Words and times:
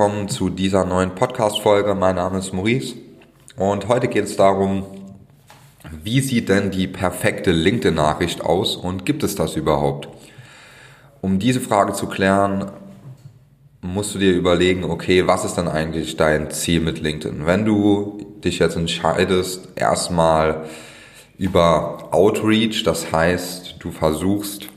willkommen 0.00 0.30
zu 0.30 0.48
dieser 0.48 0.86
neuen 0.86 1.14
Podcast-Folge. 1.14 1.94
Mein 1.94 2.16
Name 2.16 2.38
ist 2.38 2.54
Maurice 2.54 2.94
und 3.58 3.86
heute 3.86 4.08
geht 4.08 4.24
es 4.24 4.34
darum, 4.34 4.86
wie 6.02 6.22
sieht 6.22 6.48
denn 6.48 6.70
die 6.70 6.86
perfekte 6.86 7.52
LinkedIn-Nachricht 7.52 8.40
aus 8.40 8.76
und 8.76 9.04
gibt 9.04 9.22
es 9.22 9.34
das 9.34 9.56
überhaupt? 9.56 10.08
Um 11.20 11.38
diese 11.38 11.60
Frage 11.60 11.92
zu 11.92 12.06
klären, 12.06 12.70
musst 13.82 14.14
du 14.14 14.18
dir 14.18 14.32
überlegen, 14.32 14.84
okay, 14.84 15.26
was 15.26 15.44
ist 15.44 15.56
dann 15.56 15.68
eigentlich 15.68 16.16
dein 16.16 16.50
Ziel 16.50 16.80
mit 16.80 17.02
LinkedIn? 17.02 17.44
Wenn 17.44 17.66
du 17.66 18.38
dich 18.42 18.58
jetzt 18.58 18.76
entscheidest, 18.76 19.68
erstmal 19.76 20.64
über 21.36 22.08
Outreach, 22.10 22.84
das 22.84 23.12
heißt, 23.12 23.76
du 23.80 23.90
versuchst 23.90 24.70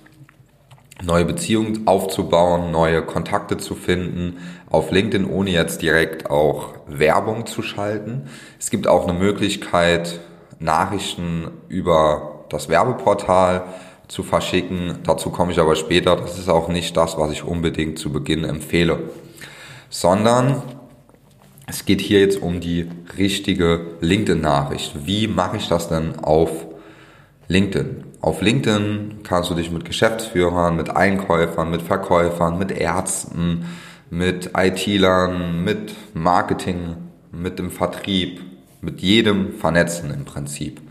neue 1.01 1.25
Beziehungen 1.25 1.87
aufzubauen, 1.87 2.71
neue 2.71 3.01
Kontakte 3.03 3.57
zu 3.57 3.75
finden 3.75 4.37
auf 4.73 4.89
LinkedIn, 4.89 5.29
ohne 5.29 5.51
jetzt 5.51 5.83
direkt 5.83 6.31
auch 6.31 6.73
Werbung 6.87 7.45
zu 7.45 7.61
schalten. 7.61 8.23
Es 8.59 8.71
gibt 8.71 8.87
auch 8.87 9.07
eine 9.07 9.17
Möglichkeit, 9.17 10.19
Nachrichten 10.59 11.51
über 11.69 12.45
das 12.49 12.69
Werbeportal 12.69 13.65
zu 14.07 14.23
verschicken. 14.23 14.97
Dazu 15.03 15.29
komme 15.29 15.51
ich 15.51 15.59
aber 15.59 15.75
später. 15.75 16.15
Das 16.15 16.39
ist 16.39 16.49
auch 16.49 16.69
nicht 16.69 16.97
das, 16.97 17.19
was 17.19 17.31
ich 17.31 17.43
unbedingt 17.43 17.99
zu 17.99 18.11
Beginn 18.11 18.43
empfehle, 18.43 19.11
sondern 19.91 20.63
es 21.67 21.85
geht 21.85 22.01
hier 22.01 22.21
jetzt 22.21 22.41
um 22.41 22.59
die 22.59 22.89
richtige 23.15 23.81
LinkedIn-Nachricht. 24.01 25.05
Wie 25.05 25.27
mache 25.27 25.57
ich 25.57 25.69
das 25.69 25.87
denn 25.87 26.17
auf 26.17 26.49
LinkedIn? 27.47 28.05
Auf 28.21 28.41
LinkedIn 28.41 29.19
kannst 29.23 29.51
du 29.51 29.53
dich 29.53 29.69
mit 29.69 29.85
Geschäftsführern, 29.85 30.75
mit 30.75 30.89
Einkäufern, 30.89 31.69
mit 31.69 31.83
Verkäufern, 31.83 32.57
mit 32.57 32.71
Ärzten, 32.71 33.65
mit 34.13 34.51
IT-Lern, 34.55 35.63
mit 35.63 35.95
Marketing, 36.13 36.97
mit 37.31 37.57
dem 37.57 37.71
Vertrieb, 37.71 38.41
mit 38.79 39.01
jedem 39.01 39.53
vernetzen 39.53 40.13
im 40.13 40.23
Prinzip. 40.23 40.81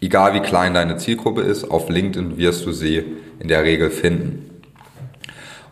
Egal 0.00 0.34
wie 0.34 0.40
klein 0.40 0.74
deine 0.74 0.96
Zielgruppe 0.96 1.42
ist, 1.42 1.62
auf 1.62 1.88
LinkedIn 1.88 2.38
wirst 2.38 2.66
du 2.66 2.72
sie 2.72 3.04
in 3.38 3.46
der 3.46 3.62
Regel 3.62 3.90
finden. 3.90 4.50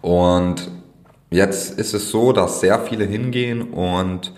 Und 0.02 0.70
jetzt 1.30 1.76
ist 1.76 1.94
es 1.94 2.10
so, 2.10 2.32
dass 2.32 2.60
sehr 2.60 2.78
viele 2.78 3.04
hingehen 3.04 3.62
und 3.62 4.32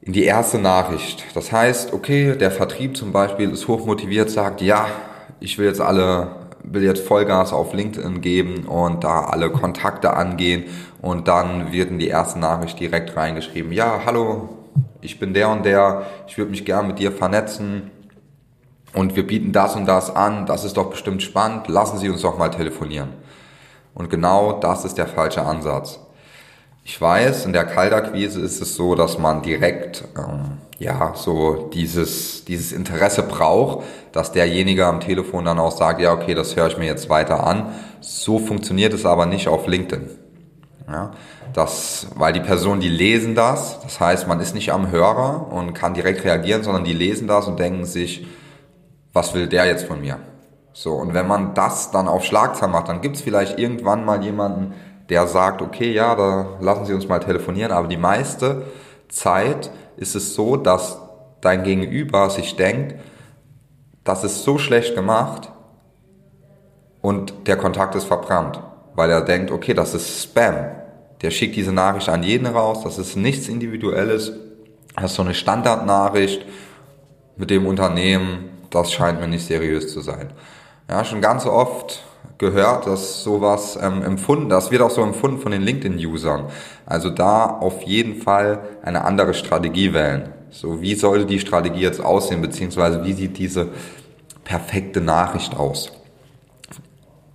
in 0.00 0.12
die 0.12 0.24
erste 0.24 0.58
Nachricht. 0.58 1.24
Das 1.34 1.52
heißt, 1.52 1.92
okay, 1.92 2.36
der 2.36 2.50
Vertrieb 2.50 2.96
zum 2.96 3.12
Beispiel 3.12 3.50
ist 3.50 3.68
hochmotiviert, 3.68 4.28
sagt, 4.28 4.60
ja, 4.60 4.88
ich 5.38 5.56
will 5.56 5.66
jetzt 5.66 5.80
alle, 5.80 6.39
will 6.62 6.82
jetzt 6.82 7.06
Vollgas 7.06 7.52
auf 7.52 7.72
LinkedIn 7.72 8.20
geben 8.20 8.66
und 8.66 9.04
da 9.04 9.24
alle 9.24 9.50
Kontakte 9.50 10.14
angehen 10.14 10.64
und 11.00 11.28
dann 11.28 11.72
wird 11.72 11.90
in 11.90 11.98
die 11.98 12.08
erste 12.08 12.38
Nachricht 12.38 12.78
direkt 12.78 13.16
reingeschrieben, 13.16 13.72
ja, 13.72 14.02
hallo, 14.04 14.48
ich 15.00 15.18
bin 15.18 15.34
der 15.34 15.48
und 15.48 15.64
der, 15.64 16.06
ich 16.26 16.38
würde 16.38 16.50
mich 16.50 16.64
gern 16.64 16.86
mit 16.86 16.98
dir 16.98 17.12
vernetzen 17.12 17.90
und 18.92 19.16
wir 19.16 19.26
bieten 19.26 19.52
das 19.52 19.76
und 19.76 19.86
das 19.86 20.14
an, 20.14 20.46
das 20.46 20.64
ist 20.64 20.76
doch 20.76 20.90
bestimmt 20.90 21.22
spannend, 21.22 21.68
lassen 21.68 21.98
Sie 21.98 22.08
uns 22.08 22.22
doch 22.22 22.38
mal 22.38 22.50
telefonieren. 22.50 23.10
Und 23.94 24.10
genau 24.10 24.52
das 24.52 24.84
ist 24.84 24.98
der 24.98 25.06
falsche 25.06 25.42
Ansatz. 25.42 26.00
Ich 26.90 27.00
weiß, 27.00 27.46
in 27.46 27.52
der 27.52 27.66
Kaltakquise 27.66 28.40
ist 28.40 28.60
es 28.60 28.74
so, 28.74 28.96
dass 28.96 29.16
man 29.16 29.42
direkt 29.42 30.02
ähm, 30.18 30.58
ja 30.80 31.12
so 31.14 31.70
dieses 31.72 32.44
dieses 32.46 32.72
Interesse 32.72 33.22
braucht, 33.22 33.84
dass 34.10 34.32
derjenige 34.32 34.86
am 34.86 34.98
Telefon 34.98 35.44
dann 35.44 35.60
auch 35.60 35.70
sagt, 35.70 36.00
ja 36.00 36.12
okay, 36.12 36.34
das 36.34 36.56
höre 36.56 36.66
ich 36.66 36.78
mir 36.78 36.86
jetzt 36.86 37.08
weiter 37.08 37.46
an. 37.46 37.72
So 38.00 38.40
funktioniert 38.40 38.92
es 38.92 39.06
aber 39.06 39.26
nicht 39.26 39.46
auf 39.46 39.68
LinkedIn. 39.68 40.10
Ja, 40.88 41.12
das, 41.52 42.08
weil 42.16 42.32
die 42.32 42.40
Personen, 42.40 42.80
die 42.80 42.88
lesen 42.88 43.36
das, 43.36 43.78
das 43.82 44.00
heißt, 44.00 44.26
man 44.26 44.40
ist 44.40 44.56
nicht 44.56 44.72
am 44.72 44.90
Hörer 44.90 45.46
und 45.52 45.74
kann 45.74 45.94
direkt 45.94 46.24
reagieren, 46.24 46.64
sondern 46.64 46.82
die 46.82 46.92
lesen 46.92 47.28
das 47.28 47.46
und 47.46 47.60
denken 47.60 47.84
sich, 47.84 48.26
was 49.12 49.32
will 49.32 49.46
der 49.46 49.66
jetzt 49.66 49.84
von 49.84 50.00
mir? 50.00 50.18
So, 50.72 50.94
und 50.94 51.14
wenn 51.14 51.28
man 51.28 51.54
das 51.54 51.92
dann 51.92 52.08
auf 52.08 52.24
Schlagzeilen 52.24 52.72
macht, 52.72 52.88
dann 52.88 53.00
gibt 53.00 53.14
es 53.14 53.22
vielleicht 53.22 53.60
irgendwann 53.60 54.04
mal 54.04 54.24
jemanden, 54.24 54.74
der 55.10 55.26
sagt, 55.26 55.60
okay, 55.60 55.92
ja, 55.92 56.14
da 56.14 56.46
lassen 56.60 56.86
Sie 56.86 56.94
uns 56.94 57.08
mal 57.08 57.18
telefonieren, 57.18 57.72
aber 57.72 57.88
die 57.88 57.96
meiste 57.96 58.62
Zeit 59.08 59.70
ist 59.96 60.14
es 60.14 60.34
so, 60.34 60.56
dass 60.56 60.98
dein 61.40 61.64
Gegenüber 61.64 62.30
sich 62.30 62.56
denkt, 62.56 62.94
das 64.04 64.24
ist 64.24 64.44
so 64.44 64.56
schlecht 64.56 64.94
gemacht 64.94 65.50
und 67.02 67.46
der 67.46 67.56
Kontakt 67.56 67.94
ist 67.96 68.04
verbrannt, 68.04 68.62
weil 68.94 69.10
er 69.10 69.22
denkt, 69.22 69.50
okay, 69.50 69.74
das 69.74 69.94
ist 69.94 70.22
Spam. 70.22 70.70
Der 71.22 71.30
schickt 71.30 71.56
diese 71.56 71.72
Nachricht 71.72 72.08
an 72.08 72.22
jeden 72.22 72.46
raus, 72.46 72.82
das 72.82 72.98
ist 72.98 73.16
nichts 73.16 73.48
Individuelles, 73.48 74.32
das 74.96 75.10
ist 75.10 75.16
so 75.16 75.22
eine 75.22 75.34
Standardnachricht 75.34 76.46
mit 77.36 77.50
dem 77.50 77.66
Unternehmen, 77.66 78.50
das 78.70 78.92
scheint 78.92 79.20
mir 79.20 79.28
nicht 79.28 79.46
seriös 79.46 79.92
zu 79.92 80.00
sein. 80.00 80.32
Ja, 80.88 81.04
schon 81.04 81.20
ganz 81.20 81.46
oft 81.46 82.02
gehört, 82.40 82.86
dass 82.86 83.22
sowas 83.22 83.78
ähm, 83.80 84.02
empfunden, 84.02 84.48
das 84.48 84.70
wird 84.70 84.80
auch 84.80 84.90
so 84.90 85.02
empfunden 85.02 85.38
von 85.38 85.52
den 85.52 85.60
LinkedIn-Usern. 85.60 86.46
Also 86.86 87.10
da 87.10 87.44
auf 87.44 87.82
jeden 87.82 88.20
Fall 88.22 88.60
eine 88.82 89.04
andere 89.04 89.34
Strategie 89.34 89.92
wählen. 89.92 90.30
So, 90.50 90.80
wie 90.80 90.94
sollte 90.94 91.26
die 91.26 91.38
Strategie 91.38 91.82
jetzt 91.82 92.00
aussehen, 92.00 92.40
beziehungsweise 92.40 93.04
wie 93.04 93.12
sieht 93.12 93.36
diese 93.36 93.68
perfekte 94.42 95.02
Nachricht 95.02 95.54
aus? 95.54 95.92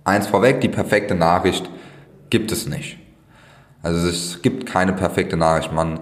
Eins 0.02 0.26
vorweg, 0.26 0.60
die 0.60 0.68
perfekte 0.68 1.14
Nachricht 1.14 1.70
gibt 2.28 2.50
es 2.50 2.66
nicht. 2.66 2.98
Also 3.82 4.08
es 4.08 4.42
gibt 4.42 4.66
keine 4.66 4.92
perfekte 4.92 5.36
Nachricht. 5.36 5.72
Man, 5.72 6.00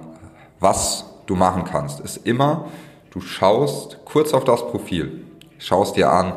was 0.60 1.04
du 1.26 1.36
machen 1.36 1.64
kannst, 1.64 2.00
ist 2.00 2.26
immer, 2.26 2.68
du 3.10 3.20
schaust 3.20 3.98
kurz 4.06 4.32
auf 4.32 4.44
das 4.44 4.66
Profil, 4.66 5.24
schaust 5.58 5.96
dir 5.96 6.10
an, 6.10 6.32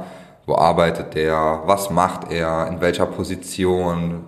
wo 0.48 0.56
arbeitet 0.56 1.14
der? 1.14 1.62
Was 1.66 1.92
macht 1.92 2.32
er? 2.32 2.68
In 2.68 2.82
welcher 2.82 3.06
Position? 3.06 4.24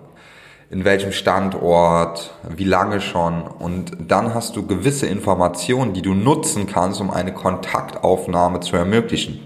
In 0.68 0.84
welchem 0.84 1.10
Standort? 1.10 2.32
Wie 2.48 2.64
lange 2.64 3.00
schon? 3.00 3.42
Und 3.42 3.96
dann 4.06 4.34
hast 4.34 4.54
du 4.54 4.66
gewisse 4.66 5.06
Informationen, 5.06 5.94
die 5.94 6.02
du 6.02 6.14
nutzen 6.14 6.66
kannst, 6.66 7.00
um 7.00 7.10
eine 7.10 7.32
Kontaktaufnahme 7.32 8.60
zu 8.60 8.76
ermöglichen. 8.76 9.40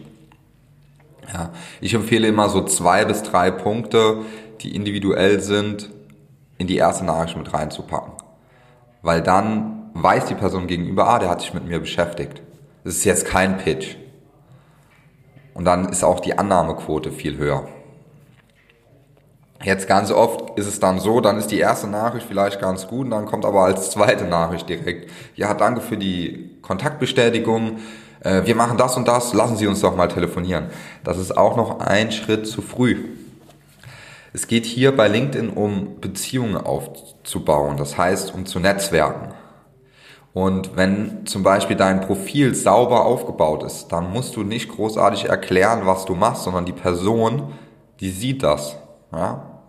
Ja, 1.32 1.50
ich 1.80 1.94
empfehle 1.94 2.26
immer 2.26 2.48
so 2.48 2.64
zwei 2.64 3.04
bis 3.04 3.22
drei 3.22 3.50
Punkte, 3.50 4.18
die 4.60 4.74
individuell 4.74 5.40
sind, 5.40 5.90
in 6.58 6.66
die 6.66 6.76
erste 6.76 7.04
Nachricht 7.04 7.36
mit 7.36 7.54
reinzupacken. 7.54 8.12
Weil 9.00 9.22
dann 9.22 9.90
weiß 9.94 10.26
die 10.26 10.34
Person 10.34 10.66
gegenüber, 10.66 11.08
ah, 11.08 11.18
der 11.20 11.30
hat 11.30 11.40
sich 11.40 11.54
mit 11.54 11.66
mir 11.66 11.78
beschäftigt. 11.78 12.42
Das 12.82 12.94
ist 12.94 13.04
jetzt 13.04 13.26
kein 13.26 13.58
Pitch. 13.58 13.96
Und 15.54 15.64
dann 15.64 15.88
ist 15.88 16.04
auch 16.04 16.20
die 16.20 16.36
Annahmequote 16.36 17.12
viel 17.12 17.38
höher. 17.38 17.66
Jetzt 19.62 19.88
ganz 19.88 20.10
oft 20.10 20.58
ist 20.58 20.66
es 20.66 20.78
dann 20.78 21.00
so, 21.00 21.20
dann 21.20 21.38
ist 21.38 21.50
die 21.50 21.58
erste 21.58 21.86
Nachricht 21.86 22.26
vielleicht 22.26 22.60
ganz 22.60 22.86
gut 22.86 23.06
und 23.06 23.12
dann 23.12 23.24
kommt 23.24 23.46
aber 23.46 23.62
als 23.62 23.90
zweite 23.90 24.24
Nachricht 24.24 24.68
direkt, 24.68 25.10
ja, 25.36 25.54
danke 25.54 25.80
für 25.80 25.96
die 25.96 26.50
Kontaktbestätigung, 26.60 27.78
äh, 28.20 28.44
wir 28.44 28.56
machen 28.56 28.76
das 28.76 28.96
und 28.96 29.08
das, 29.08 29.32
lassen 29.32 29.56
Sie 29.56 29.66
uns 29.66 29.80
doch 29.80 29.96
mal 29.96 30.08
telefonieren. 30.08 30.66
Das 31.02 31.16
ist 31.16 31.36
auch 31.36 31.56
noch 31.56 31.80
ein 31.80 32.12
Schritt 32.12 32.46
zu 32.46 32.60
früh. 32.60 33.04
Es 34.34 34.48
geht 34.48 34.66
hier 34.66 34.94
bei 34.94 35.08
LinkedIn 35.08 35.48
um 35.50 36.00
Beziehungen 36.00 36.56
aufzubauen, 36.56 37.76
das 37.76 37.96
heißt 37.96 38.34
um 38.34 38.46
zu 38.46 38.58
netzwerken. 38.58 39.32
Und 40.34 40.76
wenn 40.76 41.26
zum 41.26 41.44
Beispiel 41.44 41.76
dein 41.76 42.00
Profil 42.00 42.56
sauber 42.56 43.06
aufgebaut 43.06 43.62
ist, 43.62 43.88
dann 43.88 44.12
musst 44.12 44.34
du 44.34 44.42
nicht 44.42 44.68
großartig 44.68 45.26
erklären, 45.26 45.86
was 45.86 46.04
du 46.04 46.16
machst, 46.16 46.42
sondern 46.42 46.66
die 46.66 46.72
Person, 46.72 47.52
die 48.00 48.10
sieht 48.10 48.42
das. 48.42 48.76
Ja? 49.12 49.60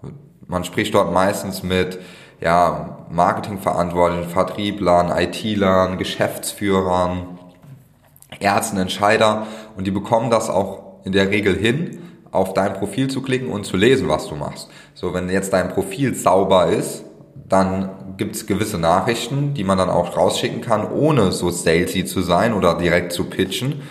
Man 0.48 0.64
spricht 0.64 0.96
dort 0.96 1.14
meistens 1.14 1.62
mit 1.62 2.00
ja, 2.42 3.06
Marketingverantwortlichen, 3.12 4.28
Vertrieblern, 4.28 5.16
IT-Lern, 5.16 6.00
Geschäftsführern, 6.00 7.38
Ärzten, 8.40 8.78
Entscheider 8.78 9.46
und 9.78 9.86
die 9.86 9.92
bekommen 9.92 10.32
das 10.32 10.50
auch 10.50 11.06
in 11.06 11.12
der 11.12 11.30
Regel 11.30 11.56
hin, 11.56 12.02
auf 12.32 12.56
dein 12.56 12.74
Profil 12.74 13.08
zu 13.08 13.22
klicken 13.22 13.52
und 13.52 13.66
zu 13.66 13.78
lesen, 13.78 14.10
was 14.10 14.28
du 14.28 14.36
machst. 14.36 14.70
So, 14.96 15.14
wenn 15.14 15.30
jetzt 15.30 15.54
dein 15.54 15.70
Profil 15.70 16.16
sauber 16.16 16.68
ist, 16.68 17.06
dann 17.48 18.16
gibt 18.18 18.36
es 18.36 18.48
gewisse 18.48 18.78
Nachrichten, 18.78 19.54
die 19.54 19.64
man 19.64 19.78
dann 19.78 19.90
auch 19.90 20.18
rausschicken 20.18 20.62
kann, 20.62 20.90
ohne 20.90 21.32
so 21.32 21.50
salesy 21.50 22.06
zu 22.06 22.22
sein 22.22 22.54
oder 22.54 22.78
direkt 22.78 23.12
zu 23.12 23.26
pitchen 23.26 23.82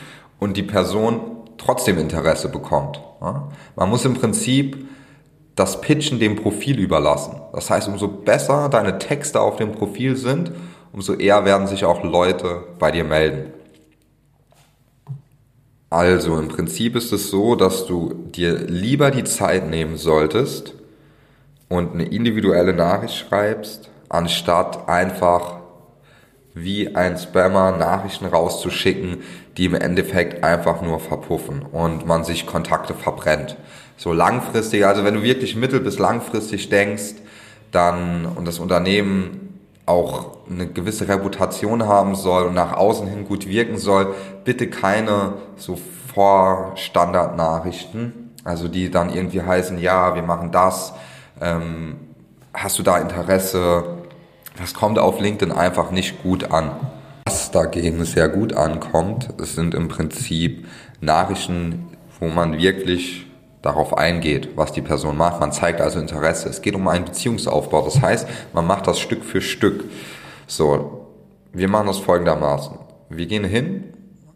und 0.40 0.56
die 0.56 0.62
Person 0.62 1.20
trotzdem 1.58 1.98
Interesse 1.98 2.48
bekommt. 2.48 3.00
Man 3.76 3.90
muss 3.90 4.04
im 4.04 4.14
Prinzip 4.14 4.88
das 5.54 5.80
Pitchen 5.80 6.18
dem 6.18 6.36
Profil 6.36 6.78
überlassen. 6.78 7.40
Das 7.52 7.70
heißt, 7.70 7.88
umso 7.88 8.08
besser 8.08 8.68
deine 8.68 8.98
Texte 8.98 9.40
auf 9.40 9.56
dem 9.56 9.72
Profil 9.72 10.16
sind, 10.16 10.50
umso 10.92 11.14
eher 11.14 11.44
werden 11.44 11.66
sich 11.66 11.84
auch 11.84 12.02
Leute 12.02 12.64
bei 12.78 12.90
dir 12.90 13.04
melden. 13.04 13.52
Also 15.90 16.36
im 16.38 16.48
Prinzip 16.48 16.96
ist 16.96 17.12
es 17.12 17.30
so, 17.30 17.54
dass 17.54 17.86
du 17.86 18.14
dir 18.34 18.58
lieber 18.58 19.12
die 19.12 19.22
Zeit 19.22 19.70
nehmen 19.70 19.96
solltest, 19.96 20.74
und 21.68 21.94
eine 21.94 22.04
individuelle 22.04 22.72
Nachricht 22.72 23.16
schreibst, 23.16 23.90
anstatt 24.08 24.88
einfach 24.88 25.56
wie 26.54 26.94
ein 26.94 27.18
Spammer 27.18 27.76
Nachrichten 27.76 28.26
rauszuschicken, 28.26 29.22
die 29.56 29.64
im 29.64 29.74
Endeffekt 29.74 30.44
einfach 30.44 30.82
nur 30.82 31.00
verpuffen 31.00 31.62
und 31.62 32.06
man 32.06 32.22
sich 32.24 32.46
Kontakte 32.46 32.94
verbrennt. 32.94 33.56
So 33.96 34.12
langfristig, 34.12 34.86
also 34.86 35.04
wenn 35.04 35.14
du 35.14 35.22
wirklich 35.22 35.56
mittel- 35.56 35.80
bis 35.80 35.98
langfristig 35.98 36.68
denkst, 36.68 37.14
dann 37.72 38.26
und 38.26 38.46
das 38.46 38.60
Unternehmen 38.60 39.58
auch 39.86 40.36
eine 40.48 40.66
gewisse 40.66 41.08
Reputation 41.08 41.86
haben 41.86 42.14
soll 42.14 42.44
und 42.44 42.54
nach 42.54 42.72
außen 42.72 43.08
hin 43.08 43.26
gut 43.26 43.48
wirken 43.48 43.78
soll, 43.78 44.14
bitte 44.44 44.70
keine 44.70 45.34
so 45.56 45.76
Vorstandardnachrichten, 46.14 48.30
also 48.44 48.68
die 48.68 48.90
dann 48.90 49.12
irgendwie 49.12 49.42
heißen, 49.42 49.78
ja, 49.78 50.14
wir 50.14 50.22
machen 50.22 50.52
das, 50.52 50.94
ähm, 51.40 51.96
hast 52.52 52.78
du 52.78 52.82
da 52.82 52.98
Interesse? 52.98 53.84
Das 54.58 54.74
kommt 54.74 54.98
auf 54.98 55.20
LinkedIn 55.20 55.52
einfach 55.52 55.90
nicht 55.90 56.22
gut 56.22 56.50
an. 56.50 56.70
Was 57.26 57.50
dagegen 57.50 58.04
sehr 58.04 58.28
gut 58.28 58.52
ankommt, 58.52 59.28
es 59.40 59.54
sind 59.54 59.74
im 59.74 59.88
Prinzip 59.88 60.66
Nachrichten, 61.00 61.88
wo 62.20 62.28
man 62.28 62.58
wirklich 62.58 63.26
darauf 63.62 63.96
eingeht, 63.96 64.50
was 64.56 64.72
die 64.72 64.82
Person 64.82 65.16
macht. 65.16 65.40
Man 65.40 65.50
zeigt 65.50 65.80
also 65.80 65.98
Interesse. 65.98 66.48
Es 66.48 66.60
geht 66.60 66.74
um 66.74 66.86
einen 66.86 67.06
Beziehungsaufbau. 67.06 67.82
Das 67.82 68.00
heißt, 68.00 68.28
man 68.52 68.66
macht 68.66 68.86
das 68.86 69.00
Stück 69.00 69.24
für 69.24 69.40
Stück. 69.40 69.84
So, 70.46 71.06
wir 71.52 71.68
machen 71.68 71.86
das 71.86 71.98
folgendermaßen. 71.98 72.78
Wir 73.08 73.26
gehen 73.26 73.44
hin, 73.44 73.84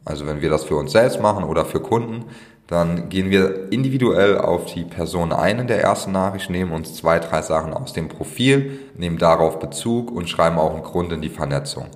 also 0.05 0.27
wenn 0.27 0.41
wir 0.41 0.49
das 0.49 0.65
für 0.65 0.77
uns 0.77 0.93
selbst 0.93 1.21
machen 1.21 1.45
oder 1.45 1.67
für 1.67 1.81
Kunden, 1.81 2.25
dann 2.69 3.09
gehen 3.09 3.31
wir 3.31 3.73
individuell 3.73 4.37
auf 4.37 4.67
die 4.67 4.85
Person 4.85 5.32
ein 5.32 5.59
in 5.59 5.67
der 5.67 5.82
ersten 5.82 6.12
Nachricht, 6.12 6.50
nehmen 6.50 6.73
uns 6.73 6.94
zwei, 6.94 7.19
drei 7.19 7.41
Sachen 7.41 7.73
aus 7.73 7.94
dem 7.94 8.09
Profil, 8.09 8.79
nehmen 8.94 9.17
darauf 9.17 9.59
Bezug 9.59 10.11
und 10.11 10.29
schreiben 10.29 10.59
auch 10.59 10.75
einen 10.75 10.82
Grund 10.82 11.11
in 11.11 11.23
die 11.23 11.31
Vernetzung. 11.31 11.87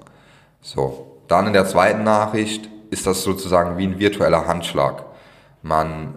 So, 0.63 1.19
dann 1.29 1.47
in 1.47 1.53
der 1.53 1.67
zweiten 1.67 2.05
Nachricht 2.05 2.71
ist 2.89 3.07
das 3.07 3.23
sozusagen 3.23 3.77
wie 3.77 3.87
ein 3.87 3.99
virtueller 3.99 4.47
Handschlag. 4.47 5.05
Man 5.61 6.15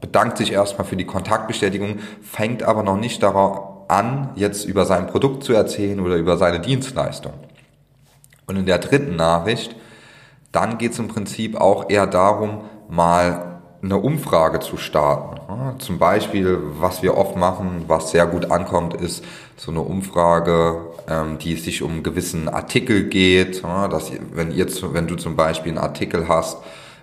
bedankt 0.00 0.38
sich 0.38 0.52
erstmal 0.52 0.86
für 0.86 0.96
die 0.96 1.06
Kontaktbestätigung, 1.06 1.98
fängt 2.22 2.62
aber 2.62 2.84
noch 2.84 2.96
nicht 2.96 3.24
darauf 3.24 3.90
an, 3.90 4.30
jetzt 4.36 4.66
über 4.66 4.84
sein 4.86 5.08
Produkt 5.08 5.42
zu 5.42 5.52
erzählen 5.52 5.98
oder 5.98 6.14
über 6.14 6.36
seine 6.36 6.60
Dienstleistung. 6.60 7.32
Und 8.46 8.56
in 8.56 8.66
der 8.66 8.78
dritten 8.78 9.16
Nachricht, 9.16 9.74
dann 10.52 10.78
geht 10.78 10.92
es 10.92 11.00
im 11.00 11.08
Prinzip 11.08 11.56
auch 11.56 11.90
eher 11.90 12.06
darum, 12.06 12.66
mal 12.88 13.53
eine 13.84 13.98
Umfrage 13.98 14.60
zu 14.60 14.76
starten. 14.76 15.78
Zum 15.78 15.98
Beispiel, 15.98 16.58
was 16.78 17.02
wir 17.02 17.16
oft 17.16 17.36
machen, 17.36 17.84
was 17.86 18.10
sehr 18.10 18.26
gut 18.26 18.50
ankommt, 18.50 18.94
ist 18.94 19.24
so 19.56 19.70
eine 19.70 19.82
Umfrage, 19.82 20.80
ähm, 21.08 21.38
die 21.38 21.56
sich 21.56 21.82
um 21.82 21.92
einen 21.92 22.02
gewissen 22.02 22.48
Artikel 22.48 23.04
geht. 23.04 23.62
Dass 23.62 24.10
wenn 24.32 24.50
ihr, 24.52 24.66
wenn 24.92 25.06
du 25.06 25.16
zum 25.16 25.36
Beispiel 25.36 25.72
einen 25.72 25.78
Artikel 25.78 26.28
hast, 26.28 26.58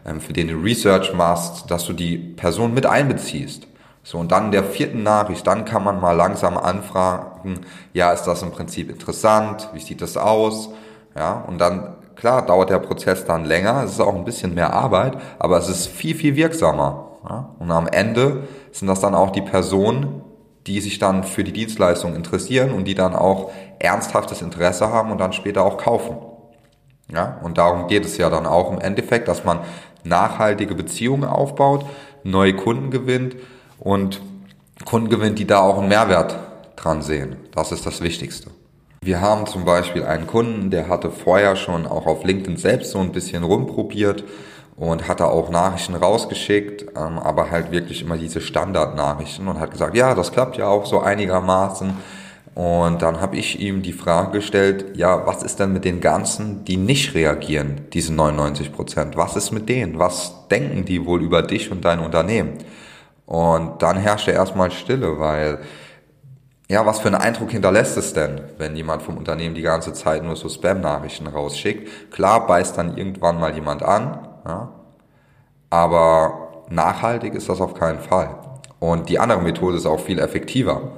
ähm, 0.06 0.20
für 0.20 0.34
den 0.34 0.48
du 0.48 0.56
Research 0.56 1.14
machst, 1.14 1.70
dass 1.70 1.86
du 1.86 1.94
die 1.94 2.18
Person 2.18 2.74
mit 2.74 2.86
einbeziehst. 2.86 3.68
So, 4.04 4.18
und 4.18 4.32
dann 4.32 4.46
in 4.46 4.52
der 4.52 4.64
vierten 4.64 5.04
Nachricht, 5.04 5.46
dann 5.46 5.64
kann 5.66 5.84
man 5.84 6.02
mal 6.02 6.14
langsam 6.14 6.58
anfragen, 6.58 7.60
ja, 7.94 8.12
ist 8.12 8.24
das 8.24 8.42
im 8.42 8.52
Prinzip 8.52 8.90
interessant? 8.90 9.70
Wie 9.74 9.80
sieht 9.80 10.02
das 10.02 10.18
aus? 10.18 10.70
Ja, 11.16 11.34
und 11.48 11.60
dann, 11.60 11.96
klar, 12.22 12.46
dauert 12.46 12.70
der 12.70 12.78
Prozess 12.78 13.26
dann 13.26 13.46
länger, 13.46 13.84
es 13.84 13.94
ist 13.94 14.00
auch 14.00 14.16
ein 14.16 14.24
bisschen 14.24 14.54
mehr 14.54 14.74
Arbeit, 14.74 15.18
aber 15.40 15.58
es 15.58 15.68
ist 15.68 15.88
viel, 15.88 16.16
viel 16.16 16.36
wirksamer. 16.36 17.18
Ja? 17.28 17.50
Und 17.58 17.72
am 17.72 17.88
Ende 17.88 18.44
sind 18.72 18.88
das 18.88 19.02
dann 19.02 19.16
auch 19.16 19.32
die 19.32 19.42
Personen, 19.42 20.22
die 20.68 20.80
sich 20.82 21.00
dann 21.00 21.24
für 21.24 21.44
die 21.44 21.52
Dienstleistung 21.52 22.16
interessieren 22.16 22.72
und 22.72 22.86
die 22.86 22.94
dann 22.94 23.16
auch 23.16 23.52
ernsthaftes 23.80 24.44
Interesse 24.44 24.90
haben 24.90 25.12
und 25.12 25.18
dann 25.18 25.34
später 25.34 25.66
auch 25.66 25.78
kaufen. 25.78 26.18
Ja, 27.12 27.40
und 27.42 27.58
darum 27.58 27.88
geht 27.88 28.06
es 28.06 28.18
ja 28.18 28.30
dann 28.30 28.46
auch 28.46 28.72
im 28.72 28.80
Endeffekt, 28.80 29.28
dass 29.28 29.44
man 29.44 29.60
nachhaltige 30.04 30.76
Beziehungen 30.76 31.26
aufbaut, 31.26 31.86
neue 32.24 32.56
Kunden 32.56 32.92
gewinnt 32.92 33.36
und 33.80 34.22
Kunden 34.86 35.10
gewinnt, 35.10 35.40
die 35.40 35.48
da 35.48 35.60
auch 35.60 35.80
einen 35.80 35.90
Mehrwert 35.90 36.38
dran 36.76 37.02
sehen. 37.02 37.38
Das 37.54 37.72
ist 37.72 37.88
das 37.88 38.02
Wichtigste. 38.02 38.52
Wir 39.04 39.20
haben 39.20 39.48
zum 39.48 39.66
Beispiel 39.66 40.04
einen 40.04 40.28
Kunden, 40.28 40.70
der 40.70 40.88
hatte 40.88 41.10
vorher 41.10 41.56
schon 41.56 41.88
auch 41.88 42.06
auf 42.06 42.24
LinkedIn 42.24 42.58
selbst 42.58 42.92
so 42.92 43.00
ein 43.00 43.12
bisschen 43.12 43.44
rumprobiert 43.44 44.24
und 44.78 45.08
hatte 45.08 45.26
auch 45.26 45.50
Nachrichten 45.50 45.96
rausgeschickt, 45.96 46.84
ähm, 46.96 47.18
aber 47.18 47.50
halt 47.50 47.72
wirklich 47.72 48.04
immer 48.04 48.16
diese 48.16 48.42
Standardnachrichten 48.42 49.48
und 49.48 49.60
hat 49.60 49.72
gesagt, 49.72 49.98
ja, 49.98 50.14
das 50.14 50.32
klappt 50.32 50.58
ja 50.58 50.68
auch 50.68 50.86
so 50.86 51.00
einigermaßen. 51.00 51.98
Und 52.54 53.02
dann 53.02 53.22
habe 53.22 53.38
ich 53.38 53.60
ihm 53.60 53.82
die 53.82 53.94
Frage 53.94 54.34
gestellt, 54.34 54.96
ja, 54.96 55.26
was 55.26 55.42
ist 55.42 55.60
denn 55.60 55.74
mit 55.74 55.84
den 55.84 56.00
ganzen, 56.00 56.64
die 56.66 56.78
nicht 56.78 57.16
reagieren, 57.16 57.88
diese 57.94 58.14
99 58.14 58.72
Prozent? 58.72 59.18
Was 59.18 59.36
ist 59.36 59.50
mit 59.50 59.68
denen? 59.68 59.98
Was 59.98 60.48
denken 60.50 60.86
die 60.86 61.08
wohl 61.08 61.24
über 61.24 61.42
dich 61.42 61.72
und 61.72 61.86
dein 61.86 62.02
Unternehmen? 62.02 62.60
Und 63.26 63.82
dann 63.82 63.98
herrschte 63.98 64.30
erstmal 64.30 64.70
Stille, 64.70 65.20
weil, 65.20 65.60
ja, 66.72 66.86
was 66.86 67.00
für 67.00 67.10
einen 67.10 67.16
Eindruck 67.16 67.52
hinterlässt 67.52 67.98
es 67.98 68.14
denn, 68.14 68.40
wenn 68.58 68.78
jemand 68.78 69.02
vom 69.02 69.18
Unternehmen 69.18 69.56
die 69.56 69.62
ganze 69.62 69.92
Zeit 69.92 70.24
nur 70.24 70.38
so 70.38 70.48
Spam-Nachrichten 70.48 71.28
rausschickt? 71.28 72.12
Klar 72.14 72.48
beißt 72.48 72.78
dann 72.78 72.98
irgendwann 72.98 73.42
mal 73.42 73.54
jemand 73.54 73.84
an, 73.84 74.26
ja, 74.48 74.72
aber 75.70 76.64
nachhaltig 76.70 77.36
ist 77.36 77.50
das 77.50 77.60
auf 77.60 77.74
keinen 77.74 78.00
Fall. 78.00 78.38
Und 78.80 79.10
die 79.10 79.20
andere 79.20 79.42
Methode 79.42 79.76
ist 79.76 79.86
auch 79.86 80.00
viel 80.00 80.18
effektiver. 80.18 80.94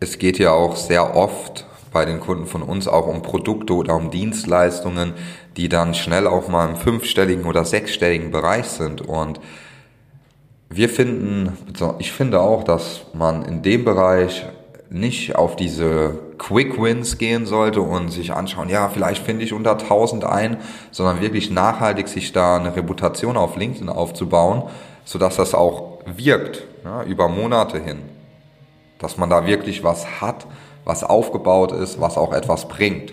Es 0.00 0.18
geht 0.18 0.38
ja 0.38 0.50
auch 0.50 0.76
sehr 0.76 1.16
oft 1.16 1.66
bei 1.94 2.04
den 2.04 2.20
Kunden 2.20 2.44
von 2.44 2.62
uns 2.62 2.86
auch 2.86 3.06
um 3.06 3.22
Produkte 3.22 3.72
oder 3.72 3.96
um 3.96 4.10
Dienstleistungen, 4.10 5.14
die 5.56 5.70
dann 5.70 5.94
schnell 5.94 6.26
auch 6.26 6.48
mal 6.48 6.68
im 6.68 6.76
fünfstelligen 6.76 7.46
oder 7.46 7.64
sechsstelligen 7.64 8.32
Bereich 8.32 8.66
sind. 8.66 9.00
Und 9.00 9.40
wir 10.68 10.90
finden, 10.90 11.56
ich 12.00 12.12
finde 12.12 12.40
auch, 12.40 12.64
dass 12.64 13.06
man 13.14 13.46
in 13.46 13.62
dem 13.62 13.86
Bereich 13.86 14.44
nicht 14.88 15.36
auf 15.36 15.56
diese 15.56 16.18
Quick 16.38 16.80
Wins 16.80 17.18
gehen 17.18 17.46
sollte 17.46 17.80
und 17.80 18.10
sich 18.10 18.32
anschauen, 18.32 18.68
ja, 18.68 18.88
vielleicht 18.88 19.24
finde 19.24 19.44
ich 19.44 19.52
unter 19.52 19.72
1000 19.72 20.24
ein, 20.24 20.58
sondern 20.90 21.20
wirklich 21.20 21.50
nachhaltig 21.50 22.08
sich 22.08 22.32
da 22.32 22.56
eine 22.56 22.76
Reputation 22.76 23.36
auf 23.36 23.56
LinkedIn 23.56 23.88
aufzubauen, 23.88 24.64
sodass 25.04 25.36
das 25.36 25.54
auch 25.54 25.98
wirkt, 26.04 26.64
ja, 26.84 27.02
über 27.02 27.28
Monate 27.28 27.80
hin 27.80 28.16
dass 28.98 29.16
man 29.16 29.30
da 29.30 29.46
wirklich 29.46 29.84
was 29.84 30.20
hat, 30.20 30.46
was 30.84 31.04
aufgebaut 31.04 31.72
ist, 31.72 32.00
was 32.00 32.16
auch 32.16 32.32
etwas 32.32 32.68
bringt. 32.68 33.12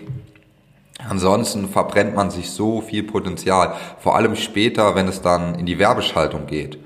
Ansonsten 1.08 1.68
verbrennt 1.68 2.14
man 2.14 2.30
sich 2.30 2.50
so 2.50 2.80
viel 2.80 3.02
Potenzial, 3.02 3.74
vor 3.98 4.16
allem 4.16 4.36
später, 4.36 4.94
wenn 4.94 5.08
es 5.08 5.20
dann 5.20 5.56
in 5.56 5.66
die 5.66 5.78
Werbeschaltung 5.78 6.46
geht. 6.46 6.78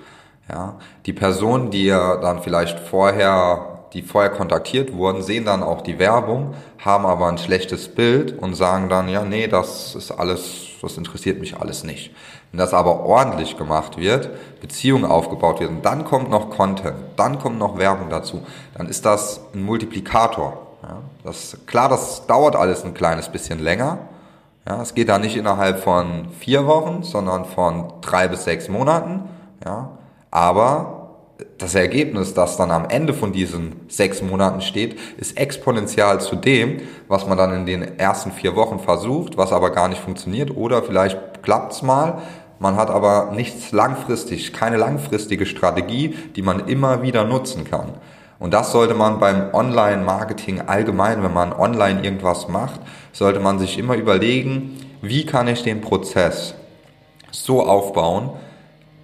Ja, 0.48 0.76
die 1.04 1.12
Personen, 1.12 1.70
die 1.70 1.84
ja 1.84 2.16
dann 2.16 2.42
vielleicht 2.42 2.80
vorher, 2.80 3.77
die 3.92 4.02
vorher 4.02 4.30
kontaktiert 4.30 4.92
wurden, 4.92 5.22
sehen 5.22 5.44
dann 5.44 5.62
auch 5.62 5.80
die 5.80 5.98
Werbung, 5.98 6.54
haben 6.78 7.06
aber 7.06 7.28
ein 7.28 7.38
schlechtes 7.38 7.88
Bild 7.88 8.38
und 8.38 8.54
sagen 8.54 8.88
dann, 8.88 9.08
ja, 9.08 9.24
nee, 9.24 9.46
das 9.46 9.94
ist 9.94 10.10
alles, 10.10 10.68
das 10.82 10.96
interessiert 10.96 11.40
mich 11.40 11.56
alles 11.56 11.84
nicht. 11.84 12.14
Wenn 12.50 12.58
das 12.58 12.74
aber 12.74 13.00
ordentlich 13.00 13.56
gemacht 13.56 13.98
wird, 13.98 14.30
Beziehungen 14.60 15.04
aufgebaut 15.04 15.60
wird 15.60 15.70
und 15.70 15.84
dann 15.84 16.04
kommt 16.04 16.30
noch 16.30 16.50
Content, 16.50 16.96
dann 17.16 17.38
kommt 17.38 17.58
noch 17.58 17.78
Werbung 17.78 18.08
dazu, 18.10 18.42
dann 18.76 18.88
ist 18.88 19.04
das 19.04 19.40
ein 19.54 19.62
Multiplikator. 19.62 20.66
Ja, 20.82 20.98
das, 21.24 21.58
klar, 21.66 21.88
das 21.88 22.26
dauert 22.26 22.56
alles 22.56 22.84
ein 22.84 22.94
kleines 22.94 23.28
bisschen 23.28 23.58
länger. 23.58 23.98
Ja, 24.66 24.82
es 24.82 24.94
geht 24.94 25.08
da 25.08 25.18
nicht 25.18 25.36
innerhalb 25.36 25.80
von 25.80 26.28
vier 26.38 26.66
Wochen, 26.66 27.02
sondern 27.02 27.44
von 27.46 27.92
drei 28.00 28.28
bis 28.28 28.44
sechs 28.44 28.68
Monaten. 28.68 29.22
Ja, 29.64 29.90
aber 30.30 30.97
das 31.58 31.74
Ergebnis, 31.74 32.34
das 32.34 32.56
dann 32.56 32.70
am 32.70 32.88
Ende 32.88 33.14
von 33.14 33.32
diesen 33.32 33.76
sechs 33.88 34.22
Monaten 34.22 34.60
steht, 34.60 34.98
ist 35.18 35.36
exponentiell 35.38 36.20
zu 36.20 36.36
dem, 36.36 36.78
was 37.06 37.26
man 37.26 37.38
dann 37.38 37.52
in 37.52 37.66
den 37.66 37.98
ersten 37.98 38.32
vier 38.32 38.56
Wochen 38.56 38.78
versucht, 38.80 39.36
was 39.36 39.52
aber 39.52 39.70
gar 39.70 39.88
nicht 39.88 40.00
funktioniert 40.00 40.56
oder 40.56 40.82
vielleicht 40.82 41.42
klappt's 41.42 41.82
mal, 41.82 42.22
man 42.58 42.74
hat 42.74 42.90
aber 42.90 43.30
nichts 43.34 43.70
langfristig, 43.70 44.52
keine 44.52 44.76
langfristige 44.76 45.46
Strategie, 45.46 46.16
die 46.34 46.42
man 46.42 46.66
immer 46.66 47.02
wieder 47.02 47.24
nutzen 47.24 47.64
kann. 47.64 47.94
Und 48.40 48.52
das 48.52 48.72
sollte 48.72 48.94
man 48.94 49.20
beim 49.20 49.52
Online-Marketing 49.52 50.62
allgemein, 50.62 51.22
wenn 51.22 51.32
man 51.32 51.52
online 51.52 52.02
irgendwas 52.02 52.48
macht, 52.48 52.80
sollte 53.12 53.40
man 53.40 53.58
sich 53.58 53.78
immer 53.78 53.94
überlegen, 53.94 54.76
wie 55.02 55.24
kann 55.24 55.46
ich 55.46 55.62
den 55.62 55.80
Prozess 55.80 56.54
so 57.30 57.62
aufbauen, 57.64 58.30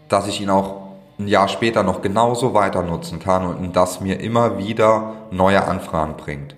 dass 0.09 0.27
ich 0.27 0.41
ihn 0.41 0.51
auch 0.51 0.84
ein 1.19 1.29
Jahr 1.29 1.49
später 1.49 1.83
noch 1.83 2.03
genauso 2.03 2.55
weiter 2.55 2.83
nutzen 2.83 3.21
kann 3.21 3.47
und 3.47 3.77
das 3.77 4.01
mir 4.01 4.21
immer 4.21 4.59
wieder 4.59 5.15
neue 5.31 5.65
Anfragen 5.65 6.17
bringt. 6.17 6.57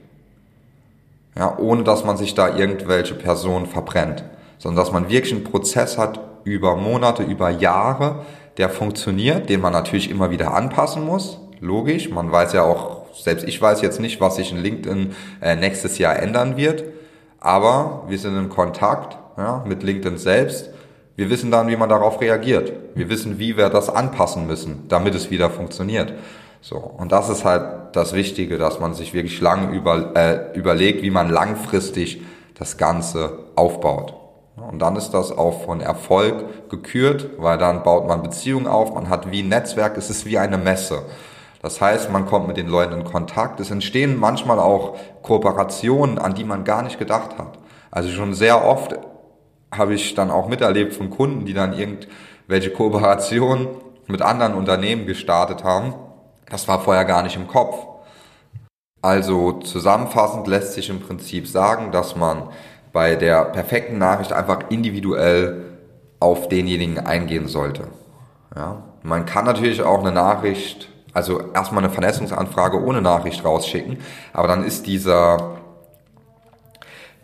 Ja, 1.37 1.59
ohne 1.59 1.85
dass 1.85 2.05
man 2.05 2.17
sich 2.17 2.35
da 2.35 2.57
irgendwelche 2.57 3.15
Personen 3.15 3.67
verbrennt, 3.67 4.25
sondern 4.59 4.83
dass 4.83 4.93
man 4.93 5.11
wirklich 5.11 5.35
einen 5.35 5.45
Prozess 5.45 5.99
hat 5.99 6.21
über 6.45 6.77
Monate, 6.77 7.23
über 7.23 7.51
Jahre, 7.51 8.25
der 8.57 8.71
funktioniert, 8.71 9.51
den 9.51 9.61
man 9.61 9.75
natürlich 9.75 10.11
immer 10.11 10.31
wieder 10.31 10.55
anpassen 10.55 11.05
muss. 11.05 11.39
Logisch, 11.61 12.09
man 12.09 12.33
weiß 12.33 12.55
ja 12.55 12.63
auch 12.63 13.07
selbst 13.23 13.47
ich 13.49 13.61
weiß 13.61 13.81
jetzt 13.83 14.01
nicht, 14.01 14.21
was 14.21 14.37
sich 14.37 14.53
in 14.53 14.59
LinkedIn 14.59 15.15
äh, 15.41 15.57
nächstes 15.57 15.99
Jahr 15.99 16.19
ändern 16.19 16.57
wird, 16.57 16.85
aber 17.41 18.05
wir 18.09 18.19
sind 18.19 18.37
in 18.37 18.49
Kontakt 18.49 19.17
ja, 19.37 19.65
mit 19.67 19.83
LinkedIn 19.83 20.19
selbst. 20.19 20.71
Wir 21.16 21.30
wissen 21.30 21.50
dann, 21.50 21.68
wie 21.68 21.76
man 21.76 21.88
darauf 21.88 22.20
reagiert. 22.20 22.73
Wir 22.94 23.08
wissen, 23.08 23.38
wie 23.38 23.56
wir 23.56 23.70
das 23.70 23.88
anpassen 23.88 24.46
müssen, 24.46 24.85
damit 24.88 25.14
es 25.14 25.30
wieder 25.30 25.49
funktioniert. 25.49 26.12
So, 26.61 26.76
und 26.76 27.11
das 27.11 27.30
ist 27.30 27.44
halt 27.44 27.96
das 27.96 28.12
Wichtige, 28.12 28.58
dass 28.58 28.80
man 28.80 28.92
sich 28.92 29.14
wirklich 29.14 29.40
lange 29.40 29.75
über, 29.75 30.14
äh, 30.14 30.56
überlegt, 30.56 31.02
wie 31.02 31.11
man 31.11 31.30
langfristig 31.30 32.23
das 32.58 32.76
Ganze 32.76 33.38
aufbaut. 33.54 34.14
Und 34.56 34.80
dann 34.80 34.96
ist 34.96 35.11
das 35.11 35.37
auch 35.37 35.64
von 35.64 35.80
Erfolg 35.80 36.70
gekürt, 36.70 37.30
weil 37.38 37.56
dann 37.58 37.82
baut 37.82 38.06
man 38.06 38.23
Beziehungen 38.23 38.66
auf, 38.66 38.94
man 38.94 39.08
hat 39.08 39.30
wie 39.30 39.42
ein 39.42 39.49
Netzwerk, 39.49 39.96
es 39.96 40.11
ist 40.11 40.26
wie 40.26 40.38
eine 40.38 40.58
Messe. 40.58 41.02
Das 41.62 41.80
heißt, 41.80 42.11
man 42.11 42.26
kommt 42.26 42.49
mit 42.49 42.56
den 42.56 42.68
Leuten 42.68 42.94
in 42.94 43.04
Kontakt. 43.04 43.61
Es 43.61 43.70
entstehen 43.70 44.18
manchmal 44.18 44.58
auch 44.58 44.96
Kooperationen, 45.23 46.18
an 46.18 46.35
die 46.35 46.44
man 46.44 46.64
gar 46.64 46.82
nicht 46.82 46.99
gedacht 46.99 47.38
hat. 47.38 47.58
Also 47.90 48.11
schon 48.11 48.35
sehr 48.35 48.64
oft 48.64 48.99
habe 49.78 49.95
ich 49.95 50.14
dann 50.14 50.30
auch 50.30 50.49
miterlebt 50.49 50.95
von 50.95 51.11
Kunden, 51.11 51.45
die 51.45 51.54
dann 51.54 51.73
irgendwelche 51.73 52.71
Kooperationen 52.71 53.68
mit 54.06 54.23
anderen 54.23 54.54
Unternehmen 54.54 55.06
gestartet 55.06 55.64
haben. 55.64 55.95
Das 56.49 56.68
war 56.68 56.80
vorher 56.80 57.04
gar 57.04 57.23
nicht 57.23 57.37
im 57.37 57.49
Kopf. 57.49 57.87
Also 59.02 59.52
zusammenfassend 59.52 60.47
lässt 60.47 60.73
sich 60.73 60.90
im 60.90 61.00
Prinzip 61.00 61.47
sagen, 61.47 61.92
dass 61.92 62.16
man 62.16 62.49
bei 62.92 63.14
der 63.14 63.45
perfekten 63.45 63.99
Nachricht 63.99 64.33
einfach 64.33 64.71
individuell 64.71 65.64
auf 66.18 66.49
denjenigen 66.49 66.99
eingehen 66.99 67.47
sollte. 67.47 67.88
Ja. 68.54 68.83
Man 69.02 69.26
kann 69.26 69.45
natürlich 69.45 69.83
auch 69.83 70.00
eine 70.00 70.12
Nachricht, 70.12 70.88
also 71.12 71.52
erstmal 71.52 71.85
eine 71.85 71.92
Vernetzungsanfrage 71.92 72.83
ohne 72.83 73.02
Nachricht 73.02 73.45
rausschicken, 73.45 73.99
aber 74.33 74.49
dann 74.49 74.64
ist 74.64 74.87
dieser 74.87 75.59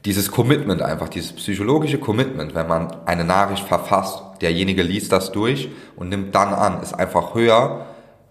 dieses 0.05 0.31
Commitment 0.31 0.83
einfach, 0.83 1.09
dieses 1.09 1.33
psychologische 1.33 1.99
Commitment, 1.99 2.55
wenn 2.55 2.67
man 2.67 2.97
eine 3.07 3.25
Nachricht 3.25 3.65
verfasst, 3.65 4.23
derjenige 4.41 4.83
liest 4.83 5.13
das 5.13 5.31
durch 5.33 5.71
und 5.97 6.09
nimmt 6.09 6.35
dann 6.35 6.53
an, 6.53 6.83
ist 6.83 6.95
einfach 6.95 7.35
höher 7.35 7.87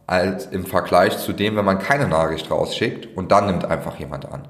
als 0.05 0.47
im 0.47 0.65
Vergleich 0.65 1.17
zu 1.17 1.31
dem, 1.31 1.55
wenn 1.55 1.63
man 1.63 1.79
keine 1.79 2.07
Nachricht 2.07 2.51
rausschickt 2.51 3.15
und 3.15 3.31
dann 3.31 3.45
nimmt 3.45 3.63
einfach 3.63 3.97
jemand 3.97 4.29
an. 4.29 4.47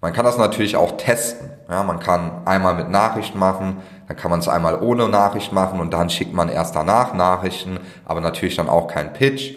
Man 0.00 0.12
kann 0.12 0.24
das 0.24 0.38
natürlich 0.38 0.76
auch 0.76 0.96
testen. 0.96 1.50
Ja, 1.68 1.82
man 1.82 1.98
kann 1.98 2.46
einmal 2.46 2.74
mit 2.74 2.88
Nachricht 2.88 3.34
machen, 3.34 3.78
dann 4.06 4.16
kann 4.16 4.30
man 4.30 4.40
es 4.40 4.48
einmal 4.48 4.80
ohne 4.80 5.08
Nachricht 5.08 5.52
machen 5.52 5.80
und 5.80 5.92
dann 5.92 6.08
schickt 6.08 6.32
man 6.32 6.48
erst 6.48 6.74
danach 6.74 7.12
Nachrichten, 7.12 7.80
aber 8.06 8.20
natürlich 8.20 8.56
dann 8.56 8.68
auch 8.68 8.86
kein 8.86 9.12
Pitch. 9.12 9.56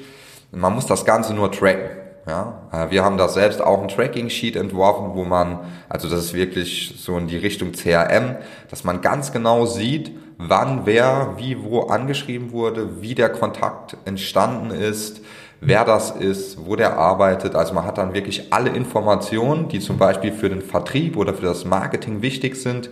Man 0.52 0.74
muss 0.74 0.88
das 0.88 1.06
Ganze 1.06 1.34
nur 1.34 1.52
tracken. 1.52 2.01
Ja, 2.28 2.62
äh, 2.72 2.92
wir 2.92 3.04
haben 3.04 3.18
da 3.18 3.28
selbst 3.28 3.62
auch 3.62 3.82
ein 3.82 3.88
Tracking-Sheet 3.88 4.56
entworfen, 4.56 5.16
wo 5.16 5.24
man, 5.24 5.60
also 5.90 6.08
das 6.08 6.26
ist 6.26 6.34
wirklich 6.34 6.96
so 6.98 7.18
in 7.18 7.28
die 7.28 7.38
Richtung 7.38 7.72
CRM, 7.72 8.36
dass 8.70 8.84
man 8.84 9.02
ganz 9.02 9.32
genau 9.32 9.66
sieht, 9.66 10.12
wann 10.38 10.86
wer 10.86 11.36
wie 11.38 11.64
wo 11.64 11.82
angeschrieben 11.82 12.52
wurde, 12.52 13.02
wie 13.02 13.16
der 13.16 13.30
Kontakt 13.30 13.98
entstanden 14.06 14.72
ist, 14.72 15.22
wer 15.62 15.86
das 15.86 16.12
ist, 16.12 16.66
wo 16.66 16.76
der 16.76 16.98
arbeitet. 16.98 17.56
Also 17.56 17.74
man 17.74 17.86
hat 17.86 17.98
dann 17.98 18.14
wirklich 18.14 18.52
alle 18.54 18.72
Informationen, 18.72 19.68
die 19.68 19.80
zum 19.80 19.98
Beispiel 19.98 20.32
für 20.32 20.50
den 20.50 20.62
Vertrieb 20.62 21.18
oder 21.18 21.34
für 21.34 21.46
das 21.46 21.66
Marketing 21.66 22.22
wichtig 22.22 22.56
sind, 22.56 22.90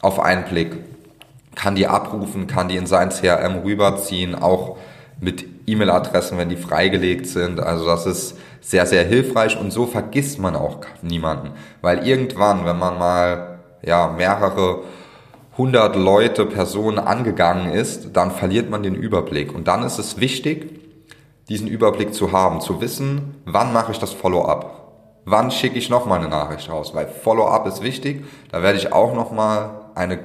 auf 0.00 0.20
einen 0.20 0.44
Blick. 0.44 0.76
Kann 1.54 1.74
die 1.74 1.86
abrufen, 1.86 2.46
kann 2.46 2.68
die 2.68 2.76
in 2.76 2.86
sein 2.86 3.10
CRM 3.10 3.58
rüberziehen, 3.62 4.34
auch 4.34 4.78
mit 5.20 5.44
E-Mail-Adressen, 5.66 6.38
wenn 6.38 6.48
die 6.48 6.56
freigelegt 6.56 7.26
sind. 7.26 7.60
Also 7.60 7.86
das 7.86 8.06
ist 8.06 8.36
sehr, 8.62 8.86
sehr 8.86 9.04
hilfreich 9.04 9.58
und 9.60 9.72
so 9.72 9.86
vergisst 9.86 10.38
man 10.38 10.56
auch 10.56 10.78
niemanden. 11.02 11.50
Weil 11.82 12.06
irgendwann, 12.06 12.64
wenn 12.64 12.78
man 12.78 12.98
mal 12.98 13.58
ja, 13.82 14.08
mehrere 14.08 14.84
hundert 15.58 15.96
Leute, 15.96 16.46
Personen 16.46 16.98
angegangen 16.98 17.72
ist, 17.72 18.16
dann 18.16 18.30
verliert 18.30 18.70
man 18.70 18.82
den 18.82 18.94
Überblick. 18.94 19.54
Und 19.54 19.68
dann 19.68 19.82
ist 19.82 19.98
es 19.98 20.18
wichtig, 20.18 20.80
diesen 21.48 21.66
Überblick 21.66 22.14
zu 22.14 22.32
haben, 22.32 22.60
zu 22.60 22.80
wissen, 22.80 23.42
wann 23.44 23.72
mache 23.72 23.92
ich 23.92 23.98
das 23.98 24.12
Follow-up. 24.12 24.78
Wann 25.24 25.50
schicke 25.50 25.78
ich 25.78 25.90
noch 25.90 26.06
mal 26.06 26.20
eine 26.20 26.28
Nachricht 26.28 26.70
raus? 26.70 26.94
Weil 26.94 27.06
Follow-up 27.06 27.66
ist 27.66 27.82
wichtig. 27.82 28.24
Da 28.50 28.62
werde 28.62 28.78
ich 28.78 28.92
auch 28.92 29.14
noch 29.14 29.32
mal 29.32 29.82
eine 29.94 30.18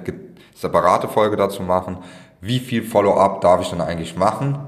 separate 0.55 1.07
Folge 1.07 1.35
dazu 1.35 1.63
machen. 1.63 1.97
Wie 2.39 2.59
viel 2.59 2.83
Follow-up 2.83 3.41
darf 3.41 3.61
ich 3.61 3.69
denn 3.69 3.81
eigentlich 3.81 4.15
machen? 4.15 4.59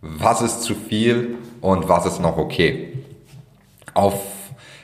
Was 0.00 0.42
ist 0.42 0.62
zu 0.62 0.74
viel 0.74 1.38
und 1.60 1.88
was 1.88 2.06
ist 2.06 2.20
noch 2.20 2.36
okay? 2.36 2.95
Auf 3.96 4.20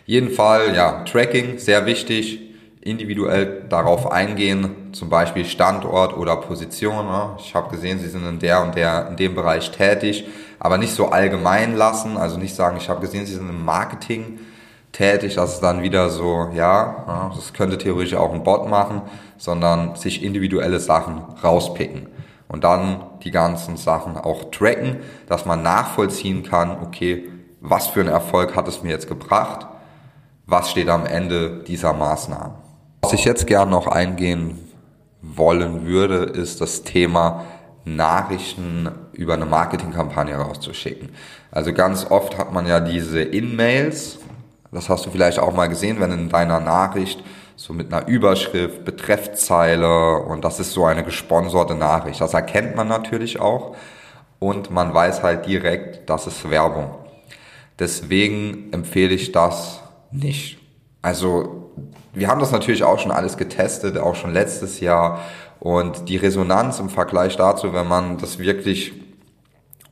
jeden 0.07 0.31
Fall, 0.31 0.75
ja, 0.75 1.05
Tracking, 1.05 1.59
sehr 1.59 1.87
wichtig. 1.87 2.41
Individuell 2.81 3.65
darauf 3.69 4.11
eingehen, 4.11 4.93
zum 4.93 5.09
Beispiel 5.09 5.45
Standort 5.45 6.17
oder 6.17 6.35
Position. 6.37 7.07
Ne? 7.07 7.37
Ich 7.39 7.55
habe 7.55 7.71
gesehen, 7.71 8.01
Sie 8.01 8.09
sind 8.09 8.27
in 8.27 8.41
der 8.41 8.61
und 8.63 8.75
der, 8.75 9.07
in 9.09 9.17
dem 9.17 9.37
Bereich 9.37 9.71
tätig 9.71 10.25
aber 10.65 10.79
nicht 10.79 10.95
so 10.95 11.09
allgemein 11.09 11.75
lassen, 11.77 12.17
also 12.17 12.39
nicht 12.39 12.55
sagen, 12.55 12.77
ich 12.77 12.89
habe 12.89 13.01
gesehen, 13.01 13.27
Sie 13.27 13.35
sind 13.35 13.51
im 13.51 13.65
Marketing 13.65 14.39
tätig, 14.93 15.35
das 15.35 15.55
ist 15.55 15.61
dann 15.61 15.83
wieder 15.83 16.09
so, 16.09 16.51
ja, 16.55 17.33
das 17.35 17.53
könnte 17.53 17.79
theoretisch 17.79 18.15
auch 18.15 18.33
ein 18.33 18.45
Bot 18.45 18.69
machen, 18.69 19.03
sondern 19.39 19.97
sich 19.97 20.23
individuelle 20.23 20.79
Sachen 20.79 21.19
rauspicken 21.43 22.07
und 22.47 22.63
dann 22.63 23.03
die 23.25 23.33
ganzen 23.33 23.77
Sachen 23.77 24.17
auch 24.17 24.53
tracken, 24.53 24.99
dass 25.27 25.47
man 25.47 25.65
nachvollziehen 25.65 26.45
kann, 26.45 26.77
okay, 26.81 27.29
was 27.63 27.87
für 27.87 28.01
einen 28.01 28.09
Erfolg 28.09 28.57
hat 28.57 28.69
es 28.69 28.83
mir 28.83 28.91
jetzt 28.91 29.09
gebracht, 29.09 29.67
was 30.47 30.71
steht 30.71 30.89
am 30.89 31.07
Ende 31.07 31.63
dieser 31.67 31.93
Maßnahmen. 31.93 32.57
Was 33.03 33.13
ich 33.13 33.25
jetzt 33.25 33.47
gern 33.47 33.71
noch 33.71 33.87
eingehen 33.87 34.59
wollen 35.23 35.87
würde, 35.87 36.17
ist 36.25 36.61
das 36.61 36.83
Thema 36.83 37.45
Nachrichten 37.85 38.91
über 39.13 39.35
eine 39.35 39.47
Marketingkampagne 39.47 40.35
rauszuschicken. 40.35 41.11
Also 41.53 41.73
ganz 41.73 42.11
oft 42.11 42.37
hat 42.37 42.53
man 42.53 42.67
ja 42.67 42.81
diese 42.81 43.23
In-Mails, 43.23 44.19
das 44.73 44.89
hast 44.89 45.07
du 45.07 45.11
vielleicht 45.11 45.39
auch 45.39 45.55
mal 45.55 45.69
gesehen, 45.69 46.01
wenn 46.01 46.11
in 46.11 46.29
deiner 46.29 46.61
Nachricht 46.61 47.23
so 47.55 47.73
mit 47.73 47.93
einer 47.93 48.09
Überschrift, 48.09 48.85
Betreffzeile 48.85 50.17
und 50.17 50.45
das 50.45 50.59
ist 50.59 50.73
so 50.73 50.85
eine 50.85 51.05
gesponserte 51.05 51.75
Nachricht. 51.77 52.21
Das 52.21 52.35
erkennt 52.35 52.75
man 52.75 52.89
natürlich 52.89 53.39
auch 53.39 53.77
und 54.41 54.73
man 54.73 54.93
weiß 54.93 55.23
halt 55.23 55.47
direkt, 55.47 56.09
das 56.11 56.27
ist 56.27 56.51
Werbung. 56.51 57.02
Deswegen 57.79 58.73
empfehle 58.73 59.15
ich 59.15 59.33
das 59.33 59.81
nicht. 60.11 60.59
Also 61.01 61.71
wir 62.13 62.29
haben 62.29 62.41
das 62.41 62.53
natürlich 62.53 62.85
auch 62.85 62.99
schon 62.99 63.11
alles 63.11 63.37
getestet, 63.37 63.99
auch 63.99 64.15
schon 64.15 64.33
letztes 64.33 64.81
Jahr 64.81 65.21
und 65.59 66.09
die 66.09 66.17
Resonanz 66.17 66.81
im 66.81 66.91
Vergleich 66.91 67.37
dazu, 67.37 67.73
wenn 67.73 67.87
man 67.87 68.19
das 68.19 68.39
wirklich 68.39 68.93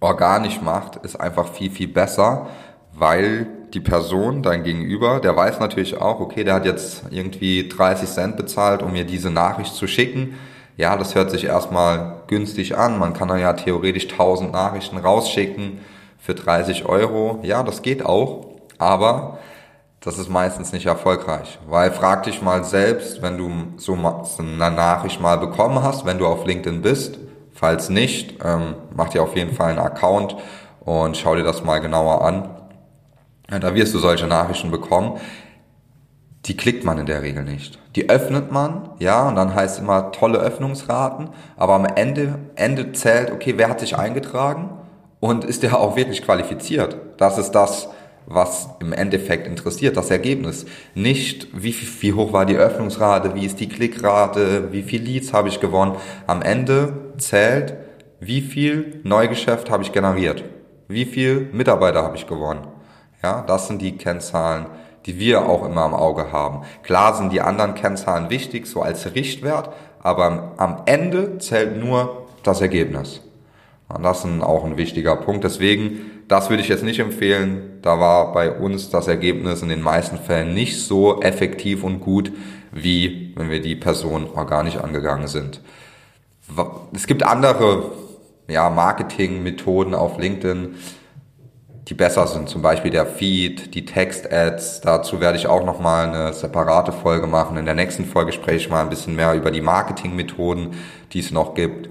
organisch 0.01 0.61
macht, 0.61 0.97
ist 0.97 1.15
einfach 1.15 1.53
viel, 1.53 1.71
viel 1.71 1.89
besser, 1.89 2.49
weil 2.93 3.47
die 3.73 3.81
Person, 3.81 4.43
dein 4.43 4.65
Gegenüber, 4.65 5.21
der 5.21 5.37
weiß 5.37 5.61
natürlich 5.61 5.97
auch, 5.97 6.19
okay, 6.19 6.43
der 6.43 6.55
hat 6.55 6.65
jetzt 6.65 7.05
irgendwie 7.11 7.69
30 7.69 8.09
Cent 8.09 8.37
bezahlt, 8.37 8.83
um 8.83 8.93
mir 8.93 9.05
diese 9.05 9.31
Nachricht 9.31 9.75
zu 9.75 9.87
schicken. 9.87 10.35
Ja, 10.77 10.97
das 10.97 11.15
hört 11.15 11.31
sich 11.31 11.45
erstmal 11.45 12.23
günstig 12.27 12.77
an. 12.77 12.99
Man 12.99 13.13
kann 13.13 13.29
dann 13.29 13.39
ja 13.39 13.53
theoretisch 13.53 14.09
1000 14.11 14.51
Nachrichten 14.51 14.97
rausschicken 14.97 15.79
für 16.21 16.35
30 16.35 16.87
Euro. 16.87 17.41
Ja, 17.43 17.62
das 17.62 17.83
geht 17.83 18.05
auch. 18.05 18.47
Aber 18.79 19.39
das 20.00 20.19
ist 20.19 20.31
meistens 20.31 20.73
nicht 20.73 20.87
erfolgreich. 20.87 21.59
Weil 21.69 21.91
frag 21.91 22.23
dich 22.23 22.41
mal 22.41 22.65
selbst, 22.65 23.21
wenn 23.21 23.37
du 23.37 23.50
so 23.77 23.95
eine 24.39 24.71
Nachricht 24.71 25.21
mal 25.21 25.37
bekommen 25.37 25.83
hast, 25.83 26.07
wenn 26.07 26.19
du 26.19 26.27
auf 26.27 26.47
LinkedIn 26.47 26.83
bist. 26.83 27.19
Falls 27.53 27.91
nicht, 27.91 28.39
ähm, 28.43 28.75
mach 28.95 29.11
dir 29.11 29.23
auf 29.23 29.37
jeden 29.37 29.55
Fall 29.55 29.71
einen 29.71 29.79
Account 29.79 30.37
und 30.81 31.19
schau 31.19 31.35
dir 31.35 31.43
das 31.43 31.62
mal 31.62 31.81
genauer 31.81 32.25
an. 32.25 32.49
Da 33.49 33.75
wirst 33.75 33.93
du 33.93 33.99
solche 33.99 34.27
Nachrichten 34.27 34.71
bekommen. 34.71 35.21
Die 36.47 36.57
klickt 36.57 36.85
man 36.85 36.97
in 36.97 37.05
der 37.05 37.21
Regel 37.21 37.45
nicht. 37.45 37.79
Die 37.97 38.09
öffnet 38.09 38.50
man, 38.50 38.89
ja, 38.99 39.29
und 39.29 39.35
dann 39.35 39.55
heißt 39.55 39.81
immer 39.81 40.11
tolle 40.12 40.39
Öffnungsraten, 40.39 41.29
aber 41.59 41.75
am 41.75 41.85
Ende, 41.85 42.39
Ende 42.55 42.93
zählt, 42.93 43.31
okay, 43.31 43.55
wer 43.59 43.69
hat 43.69 43.81
sich 43.81 43.99
eingetragen 43.99 44.80
und 45.21 45.45
ist 45.45 45.62
der 45.62 45.79
auch 45.79 45.97
wirklich 45.97 46.23
qualifiziert? 46.23 46.97
Das 47.19 47.39
ist 47.39 47.53
das, 47.53 47.89
was 48.27 48.69
im 48.81 48.93
Endeffekt 48.93 49.47
interessiert, 49.47 49.97
das 49.97 50.11
Ergebnis. 50.11 50.67
Nicht, 50.95 51.49
wie, 51.53 51.75
wie 52.00 52.12
hoch 52.12 52.33
war 52.33 52.47
die 52.47 52.57
Öffnungsrate, 52.57 53.35
wie 53.35 53.45
ist 53.45 53.61
die 53.61 53.69
Klickrate, 53.69 54.73
wie 54.73 54.83
viel 54.83 55.03
Leads 55.03 55.33
habe 55.33 55.49
ich 55.49 55.61
gewonnen. 55.61 55.97
Am 56.27 56.43
Ende 56.43 57.12
zählt, 57.19 57.75
wie 58.21 58.41
viel 58.41 59.00
Neugeschäft 59.03 59.71
habe 59.71 59.83
ich 59.83 59.93
generiert, 59.93 60.45
wie 60.89 61.05
viel 61.05 61.49
Mitarbeiter 61.53 62.03
habe 62.03 62.17
ich 62.17 62.27
gewonnen. 62.27 62.67
Ja, 63.23 63.43
das 63.47 63.67
sind 63.67 63.83
die 63.83 63.97
Kennzahlen, 63.97 64.67
die 65.07 65.19
wir 65.19 65.47
auch 65.47 65.67
immer 65.67 65.87
im 65.87 65.95
Auge 65.95 66.33
haben. 66.33 66.62
Klar 66.83 67.15
sind 67.15 67.33
die 67.33 67.41
anderen 67.41 67.75
Kennzahlen 67.75 68.31
wichtig, 68.31 68.67
so 68.67 68.83
als 68.83 69.15
Richtwert, 69.15 69.71
aber 70.03 70.53
am 70.57 70.83
Ende 70.87 71.39
zählt 71.39 71.83
nur 71.83 72.27
das 72.43 72.61
Ergebnis. 72.61 73.23
Das 73.99 74.25
ist 74.25 74.42
auch 74.42 74.64
ein 74.64 74.76
wichtiger 74.76 75.16
Punkt. 75.16 75.44
Deswegen, 75.44 76.23
das 76.28 76.50
würde 76.50 76.62
ich 76.62 76.68
jetzt 76.68 76.85
nicht 76.85 77.00
empfehlen. 77.00 77.78
Da 77.82 77.99
war 77.99 78.32
bei 78.32 78.52
uns 78.52 78.90
das 78.90 79.09
Ergebnis 79.09 79.62
in 79.62 79.68
den 79.68 79.82
meisten 79.82 80.18
Fällen 80.18 80.54
nicht 80.54 80.80
so 80.80 81.20
effektiv 81.20 81.82
und 81.82 82.00
gut, 82.00 82.32
wie 82.73 83.32
wenn 83.37 83.50
wir 83.50 83.61
die 83.61 83.76
Person 83.76 84.28
organisch 84.35 84.76
angegangen 84.76 85.26
sind. 85.26 85.61
Es 86.94 87.06
gibt 87.06 87.23
andere 87.23 87.92
ja, 88.49 88.70
Marketingmethoden 88.70 89.94
auf 89.94 90.18
LinkedIn, 90.18 90.76
die 91.88 91.94
besser 91.94 92.26
sind. 92.26 92.49
Zum 92.49 92.62
Beispiel 92.62 92.90
der 92.90 93.06
Feed, 93.06 93.75
die 93.75 93.85
Text-Ads. 93.85 94.82
Dazu 94.82 95.20
werde 95.20 95.38
ich 95.38 95.47
auch 95.47 95.64
nochmal 95.64 96.09
eine 96.09 96.32
separate 96.32 96.92
Folge 96.92 97.26
machen. 97.26 97.56
In 97.56 97.64
der 97.64 97.75
nächsten 97.75 98.04
Folge 98.04 98.32
spreche 98.32 98.56
ich 98.56 98.70
mal 98.70 98.82
ein 98.82 98.90
bisschen 98.90 99.16
mehr 99.16 99.35
über 99.35 99.50
die 99.50 99.61
Marketingmethoden, 99.61 100.75
die 101.12 101.20
es 101.20 101.30
noch 101.30 101.54
gibt. 101.54 101.88